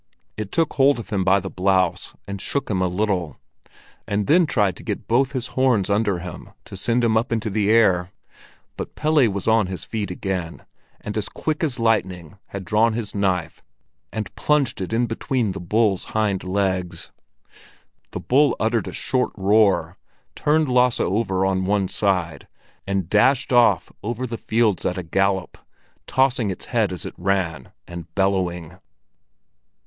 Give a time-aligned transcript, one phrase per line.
[0.35, 3.39] It took hold of him by the blouse and shook him a little,
[4.07, 7.51] and then tried to get both his horns under him to send him up into
[7.51, 8.09] the air;
[8.77, 10.65] but Pelle was on his feet again,
[11.01, 13.61] and as quick as lightning had drawn his knife
[14.11, 17.11] and plunged it in between the bull's hind legs.
[18.09, 19.99] The bull uttered a short roar,
[20.35, 22.47] turned Lasse over on one side,
[22.87, 25.59] and dashed off over the fields at a gallop,
[26.07, 28.79] tossing its head as it ran, and bellowing.